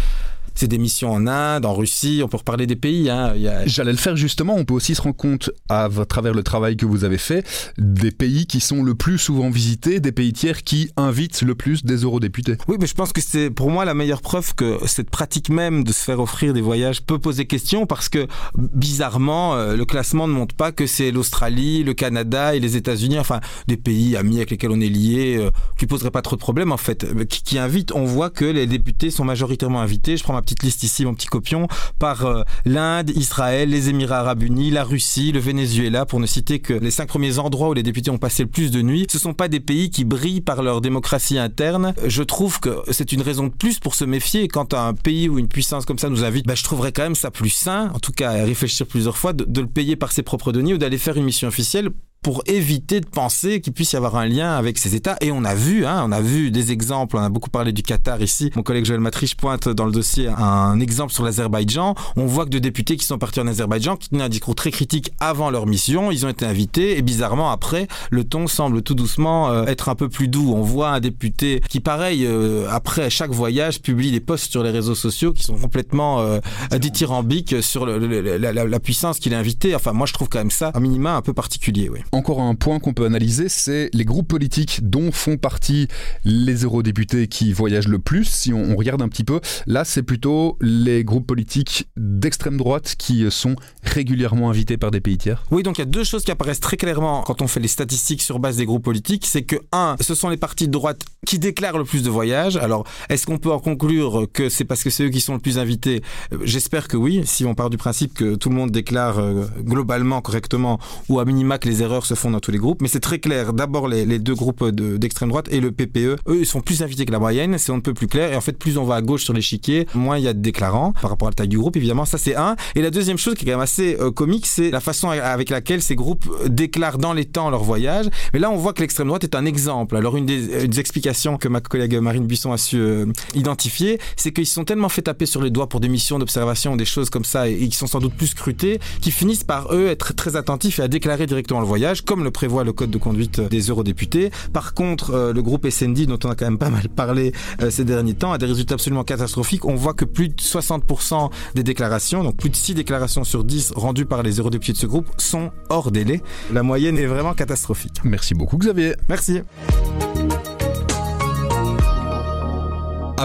c'est 0.57 0.69
des 0.69 0.79
missions 0.79 1.13
en 1.13 1.27
Inde, 1.27 1.65
en 1.65 1.75
Russie, 1.75 2.23
on 2.25 2.29
peut 2.29 2.39
reparler 2.39 2.67
des 2.67 2.77
pays. 2.77 3.09
Hein. 3.11 3.35
J'allais 3.67 3.93
le 3.93 3.99
faire 3.99 4.17
justement, 4.17 4.55
on 4.57 4.65
peut 4.65 4.75
aussi 4.75 4.95
se 4.95 5.03
rendre 5.03 5.17
compte, 5.17 5.51
à 5.69 5.89
travers 6.09 6.35
le 6.35 6.43
travail 6.43 6.77
que 6.77 6.87
vous 6.87 7.05
avez 7.05 7.19
fait, 7.19 7.47
des 7.79 8.11
pays 8.11 8.47
qui 8.47 8.61
sont 8.61 8.83
le 8.83 8.95
plus 8.95 9.19
souvent 9.19 9.51
visités, 9.51 10.01
des 10.01 10.13
pays 10.13 10.33
tiers 10.33 10.65
qui 10.65 10.91
invitent 10.97 11.43
le 11.43 11.55
plus 11.55 11.85
des 11.85 11.99
eurodéputés. 11.99 12.57
Oui, 12.69 12.77
mais 12.81 12.87
je 12.87 12.95
pense 12.95 13.13
que 13.13 13.21
c'est 13.21 13.51
pour 13.51 13.71
moi 13.71 13.85
la 13.85 13.95
meilleure 13.95 14.23
preuve 14.23 14.55
que 14.55 14.79
cette 14.87 15.11
pratique 15.11 15.51
même 15.51 15.85
de 15.85 15.93
se 15.93 16.03
faire 16.03 16.21
offrir 16.21 16.55
des 16.55 16.61
voyages 16.61 17.03
peut 17.03 17.19
poser 17.19 17.47
question 17.47 17.87
parce 17.87 18.09
que 18.09 18.27
bizarrement, 18.57 19.55
euh, 19.55 19.77
le 19.77 19.85
classement 19.85 20.27
ne 20.27 20.33
montre 20.33 20.55
pas 20.55 20.73
que 20.73 20.87
c'est 20.87 21.11
l'Australie, 21.11 21.85
le 21.85 21.95
Canada 21.95 22.55
et 22.55 22.61
les 22.61 22.77
États-Unis, 22.77 23.19
enfin 23.19 23.41
des 23.67 23.77
pays 23.77 24.17
amis 24.17 24.37
avec 24.37 24.51
lesquels 24.51 24.71
on 24.71 24.81
est 24.81 24.89
lié, 24.89 25.37
euh, 25.39 25.51
qui 25.79 25.87
poseraient 25.87 26.11
pas 26.11 26.23
trop 26.23 26.37
de 26.37 26.41
problèmes 26.41 26.73
en 26.73 26.77
fait, 26.77 27.07
qui, 27.27 27.43
qui 27.43 27.59
invitent. 27.59 27.93
On 27.93 28.05
voit 28.05 28.31
que 28.31 28.45
les 28.45 28.67
députés 28.67 29.11
sont 29.11 29.25
majoritairement 29.25 29.81
invités. 29.81 30.17
Je 30.17 30.23
prends 30.23 30.33
ma 30.33 30.43
petite 30.47 30.63
liste 30.63 30.85
ici, 30.85 31.05
mon 31.05 31.13
petit 31.13 31.27
copion, 31.27 31.67
par 31.99 32.25
euh, 32.25 32.43
l'Inde, 32.65 33.11
Israël, 33.11 33.69
les 33.69 33.89
Émirats 33.89 34.21
Arabes 34.21 34.45
Unis, 34.45 34.71
la 34.71 34.85
Russie, 34.85 35.33
le 35.33 35.41
Venezuela, 35.41 36.07
pour 36.07 36.21
ne 36.21 36.27
citer 36.27 36.61
que 36.61 36.73
les 36.73 36.93
cinq 36.93 37.09
premiers 37.09 37.39
endroits 37.39 37.69
où 37.69 37.75
les 37.75 37.83
députés 37.83 38.11
ont 38.11 38.19
passé 38.19 38.45
le 38.45 38.49
plus 38.49 38.71
de 38.71 38.81
nuits. 38.81 39.07
Ce 39.11 39.19
sont 39.19 39.35
pas 39.35 39.49
des 39.49 39.61
pays 39.61 39.91
qui 39.91 40.05
brillent 40.05 40.41
par 40.41 40.63
leur 40.63 40.81
démocratie 40.81 41.39
interne. 41.39 41.95
Je 42.07 42.23
trouve 42.23 42.61
que 42.61 42.79
c'est 42.93 43.13
une 43.13 43.23
raison 43.23 43.49
de 43.49 43.53
plus 43.53 43.81
pour 43.81 43.97
se 43.97 44.05
méfier. 44.05 44.47
Quand 44.47 44.73
un 44.73 44.95
pays 44.95 45.29
ou 45.29 45.39
une 45.39 45.49
puissance 45.49 45.85
comme 45.85 45.99
ça 45.99 46.09
nous 46.09 46.25
invite, 46.25 46.47
bah, 46.47 46.55
je 46.55 46.63
trouverais 46.63 46.93
quand 46.93 47.03
même 47.03 47.17
ça 47.17 47.33
plus 47.33 47.51
sain, 47.51 47.91
en 47.93 47.99
tout 47.99 48.13
cas 48.13 48.31
à 48.31 48.45
réfléchir 48.45 48.87
plusieurs 48.87 49.19
fois, 49.19 49.33
de 49.33 49.61
le 49.61 49.67
payer 49.67 49.97
par 49.97 50.13
ses 50.13 50.23
propres 50.23 50.53
deniers 50.53 50.75
ou 50.75 50.79
d'aller 50.79 50.99
faire 50.99 51.17
une 51.17 51.25
mission 51.25 51.49
officielle 51.49 51.91
pour 52.27 52.43
éviter 52.47 53.01
de 53.01 53.07
penser 53.07 53.61
qu'il 53.61 53.73
puisse 53.73 53.93
y 53.93 53.97
avoir 53.97 54.17
un 54.17 54.27
lien 54.27 54.57
avec 54.57 54.79
ces 54.79 54.97
États. 54.97 55.17
Et 55.21 55.31
on 55.31 55.45
a 55.45 55.55
vu, 55.55 55.87
hein, 55.87 56.03
on 56.05 56.11
a 56.11 56.21
vu 56.21 56.51
des 56.51 56.73
exemples. 56.73 57.17
On 57.17 57.23
a 57.23 57.29
beaucoup 57.29 57.51
parlé 57.51 57.71
du 57.71 57.83
Qatar 57.83 58.21
ici. 58.21 58.51
Mon 58.57 58.65
collègue 58.65 58.85
Joël 58.85 58.99
Matriche 58.99 59.37
pointe 59.37 59.69
dans 59.69 59.85
le 59.85 59.93
dossier 59.93 60.27
un 60.27 60.81
exemple 60.81 61.13
sur 61.13 61.25
l'Azerbaïdjan. 61.25 61.95
On 62.17 62.27
voit 62.27 62.45
que 62.45 62.51
de 62.51 62.59
députés 62.59 62.97
qui 62.97 63.07
sont 63.07 63.19
partis 63.19 63.39
en 63.39 63.47
Azerbaïdjan, 63.47 63.97
qui 63.97 64.09
tenaient 64.09 64.25
un 64.25 64.29
discours 64.29 64.57
très 64.57 64.73
critique 64.73 65.13
avant 65.21 65.51
leur 65.51 65.67
mission, 65.67 66.11
ils 66.11 66.27
ont 66.27 66.29
été 66.29 66.45
invités 66.45 66.99
et 66.99 67.03
bizarrement 67.03 67.51
après, 67.53 67.87
le 68.11 68.25
ton 68.25 68.49
semble 68.49 68.83
tout 68.83 68.95
doucement 68.95 69.51
euh, 69.51 69.65
être 69.67 69.89
un 69.89 69.95
peu 69.95 70.09
plus 70.09 70.27
doux. 70.27 70.53
On 70.53 70.63
voit 70.63 70.91
un 70.91 71.01
député 71.01 71.61
qui, 71.69 71.79
pareil, 71.79 72.27
euh, 72.27 72.69
après 72.71 73.09
chaque 73.09 73.31
voyage, 73.31 73.81
publie 73.83 74.11
des 74.11 74.21
posts 74.21 74.51
sur 74.51 74.65
les 74.65 74.71
réseaux 74.71 74.97
sociaux 74.97 75.33
qui 75.33 75.45
sont 75.45 75.57
complètement 75.57 76.21
euh, 76.21 76.41
dithyrambiques 76.77 77.63
sur 77.63 77.87
le, 77.87 77.99
la, 77.99 78.53
la, 78.53 78.65
la, 78.65 78.81
puissance 78.81 79.21
qu'il 79.21 79.33
a 79.33 79.39
invité. 79.39 79.77
Enfin, 79.77 79.93
moi, 79.93 80.07
je 80.07 80.13
trouve 80.13 80.29
quand 80.29 80.39
même 80.39 80.51
ça, 80.51 80.73
un 80.75 80.81
minima, 80.81 81.15
un 81.15 81.23
peu 81.23 81.33
particulier. 81.33 81.89
Oui 81.89 82.01
encore 82.17 82.41
un 82.41 82.55
point 82.55 82.79
qu'on 82.79 82.95
peut 82.95 83.05
analyser, 83.05 83.49
c'est 83.49 83.91
les 83.93 84.05
groupes 84.05 84.29
politiques 84.29 84.81
dont 84.83 85.13
font 85.13 85.37
partie 85.37 85.89
les 86.25 86.65
eurodéputés 86.65 87.29
qui 87.29 87.53
voyagent 87.53 87.89
le 87.89 87.99
plus. 87.99 88.25
Si 88.25 88.53
on, 88.53 88.75
regarde 88.77 89.03
un 89.03 89.09
petit 89.09 89.25
peu, 89.25 89.41
là, 89.67 89.85
c'est 89.85 90.03
plutôt 90.03 90.57
les 90.61 91.05
groupes 91.05 91.27
politiques 91.27 91.89
d'extrême 91.97 92.57
droite 92.57 92.97
qui 92.99 93.31
sont 93.31 93.57
régulièrement 93.83 94.51
invités 94.51 94.77
par 94.77 94.91
des 94.91 95.01
pays 95.01 95.19
tiers. 95.19 95.45
Oui, 95.51 95.63
donc 95.63 95.79
il 95.79 95.83
y 95.83 95.83
a 95.83 95.87
deux 95.87 96.05
choses 96.05 96.25
qui 96.25 96.31
apparaissent 96.31 96.61
très 96.61 96.77
clairement 96.77 97.23
quand 97.23 97.43
on 97.43 97.47
fait 97.47 97.61
les 97.61 97.69
statistiques 97.69 98.23
sur 98.23 98.39
base 98.39 98.57
des 98.57 98.67
groupes 98.67 98.85
politiques. 98.85 99.27
C'est 99.27 99.43
que, 99.43 99.57
un, 99.73 99.97
ce 100.01 100.15
sont 100.15 100.29
les 100.29 100.37
partis 100.37 100.67
de 100.67 100.73
droite 100.73 101.03
qui 101.27 101.39
déclarent 101.39 101.79
le 101.79 101.85
plus 101.85 102.03
de 102.03 102.11
voyages. 102.11 102.57
Alors, 102.57 102.87
est-ce 103.09 103.27
qu'on 103.27 103.39
peut 103.39 103.53
en 103.53 103.61
conclure 103.61 104.27
que 104.33 104.49
c'est 104.49 104.65
parce 104.65 104.83
que 104.83 104.91
c'est 104.91 105.05
eux 105.05 105.11
qui 105.11 105.21
sont 105.21 105.35
le 105.35 105.41
plus 105.41 105.59
invités? 105.59 106.03
J'espère 106.43 106.89
que 106.89 106.97
oui, 106.97 107.23
si 107.25 107.45
on 107.45 107.55
part 107.55 107.71
du 107.71 107.77
principe 107.77 108.15
que 108.15 108.35
tout 108.35 108.49
le 108.49 108.55
monde 108.55 108.71
déclare 108.71 109.19
euh, 109.19 109.47
globalement, 109.61 110.21
correctement, 110.21 110.79
ou 111.09 111.21
à 111.21 111.25
minima 111.25 111.59
que 111.59 111.69
les 111.69 111.83
erreurs 111.83 111.96
se 112.05 112.15
font 112.15 112.31
dans 112.31 112.41
tous 112.41 112.51
les 112.51 112.59
groupes, 112.59 112.83
mais 112.83 112.89
c'est 112.89 113.01
très 113.01 113.19
clair. 113.19 113.53
D'abord, 113.53 113.89
les, 113.89 114.19
deux 114.19 114.35
groupes 114.35 114.65
d'extrême 114.65 115.29
droite 115.29 115.49
et 115.51 115.61
le 115.61 115.73
PPE, 115.73 116.17
eux, 116.29 116.39
ils 116.41 116.47
sont 116.47 116.61
plus 116.61 116.83
invités 116.83 117.07
que 117.07 117.13
la 117.13 117.19
moyenne, 117.19 117.57
c'est 117.59 117.73
un 117.73 117.81
peu 117.81 117.95
plus 117.95 118.07
clair. 118.07 118.33
Et 118.33 118.37
en 118.37 118.41
fait, 118.41 118.59
plus 118.59 118.77
on 118.79 118.85
va 118.85 118.97
à 118.97 119.03
gauche 119.03 119.25
sur 119.25 119.33
l'échiquier, 119.33 119.87
moins 119.95 120.19
il 120.19 120.25
y 120.25 120.29
a 120.29 120.33
de 120.33 120.41
déclarants 120.41 120.93
par 121.01 121.11
rapport 121.11 121.29
à 121.29 121.31
la 121.31 121.35
taille 121.35 121.49
du 121.49 121.59
groupe, 121.59 121.77
évidemment. 121.77 122.05
Ça, 122.05 122.19
c'est 122.19 122.37
un. 122.37 122.57
Et 122.75 122.83
la 122.83 122.91
deuxième 122.91 123.19
chose 123.19 123.35
qui 123.35 123.45
est 123.45 123.47
quand 123.47 123.53
même 123.53 123.61
assez 123.61 123.97
euh, 124.01 124.11
comique, 124.11 124.47
c'est 124.47 124.71
la 124.71 124.81
façon 124.81 125.09
avec 125.09 125.51
laquelle 125.51 125.83
ces 125.83 125.95
groupes 125.95 126.29
déclarent 126.49 126.99
dans 126.99 127.13
les 127.13 127.25
temps 127.25 127.51
leur 127.51 127.63
voyage. 127.63 128.07
Mais 128.33 128.39
là, 128.39 128.51
on 128.51 128.57
voit 128.57 128.73
que 128.73 128.81
l'extrême 128.81 129.09
droite 129.09 129.25
est 129.25 129.35
un 129.35 129.47
exemple. 129.47 129.97
Alors, 129.97 130.17
une 130.17 130.27
des, 130.27 130.67
des, 130.67 130.81
explications 130.81 131.37
que 131.39 131.49
ma 131.49 131.61
collègue 131.61 131.97
Marine 131.97 132.27
Buisson 132.27 132.53
a 132.53 132.59
su 132.59 132.77
euh, 132.77 133.07
identifier, 133.35 133.99
c'est 134.17 134.33
qu'ils 134.33 134.47
se 134.47 134.55
sont 134.55 134.65
tellement 134.65 134.89
fait 134.89 135.03
taper 135.03 135.27
sur 135.27 135.43
les 135.43 135.51
doigts 135.51 135.69
pour 135.69 135.81
des 135.81 135.89
missions 135.89 136.19
d'observation 136.19 136.77
des 136.77 136.85
choses 136.85 137.11
comme 137.11 137.25
ça 137.25 137.49
et, 137.49 137.55
et 137.55 137.69
qui 137.69 137.77
sont 137.77 137.87
sans 137.87 138.01
doute 138.01 138.15
plus 138.15 138.29
scrutés, 138.29 138.81
qu'ils 139.01 139.13
finissent 139.13 139.45
par 139.45 139.73
eux 139.75 139.89
être 139.89 140.15
très 140.15 140.37
attentifs 140.37 140.79
et 140.79 140.83
à 140.83 140.89
déclarer 140.89 141.27
directement 141.27 141.61
le 141.61 141.67
voyage 141.87 142.03
comme 142.03 142.25
le 142.25 142.33
prévoit 142.33 142.65
le 142.65 142.73
code 142.73 142.91
de 142.91 142.99
conduite 142.99 143.41
des 143.41 143.61
eurodéputés. 143.69 144.33
Par 144.53 144.75
contre, 144.75 145.11
euh, 145.15 145.33
le 145.33 145.41
groupe 145.41 145.71
SND, 145.71 146.07
dont 146.07 146.19
on 146.25 146.31
a 146.31 146.35
quand 146.35 146.47
même 146.47 146.59
pas 146.59 146.69
mal 146.69 146.89
parlé 146.89 147.33
euh, 147.63 147.71
ces 147.71 147.85
derniers 147.85 148.15
temps, 148.15 148.33
a 148.33 148.39
des 148.39 148.47
résultats 148.47 148.75
absolument 148.75 149.05
catastrophiques. 149.05 149.65
On 149.65 149.77
voit 149.77 149.95
que 149.95 150.05
plus 150.05 150.29
de 150.29 150.35
60% 150.35 151.31
des 151.55 151.63
déclarations, 151.63 152.25
donc 152.25 152.39
plus 152.39 152.51
de 152.51 152.57
6 152.57 152.75
déclarations 152.75 153.23
sur 153.23 153.45
10 153.45 153.75
rendues 153.77 154.05
par 154.05 154.25
les 154.25 154.39
eurodéputés 154.39 154.73
de 154.73 154.79
ce 154.79 154.87
groupe, 154.87 155.09
sont 155.17 155.53
hors 155.69 155.93
délai. 155.93 156.23
La 156.53 156.65
moyenne 156.65 156.99
est 156.99 157.07
vraiment 157.07 157.35
catastrophique. 157.35 158.01
Merci 158.03 158.35
beaucoup 158.35 158.59
Xavier. 158.59 158.97
Merci. 159.09 159.43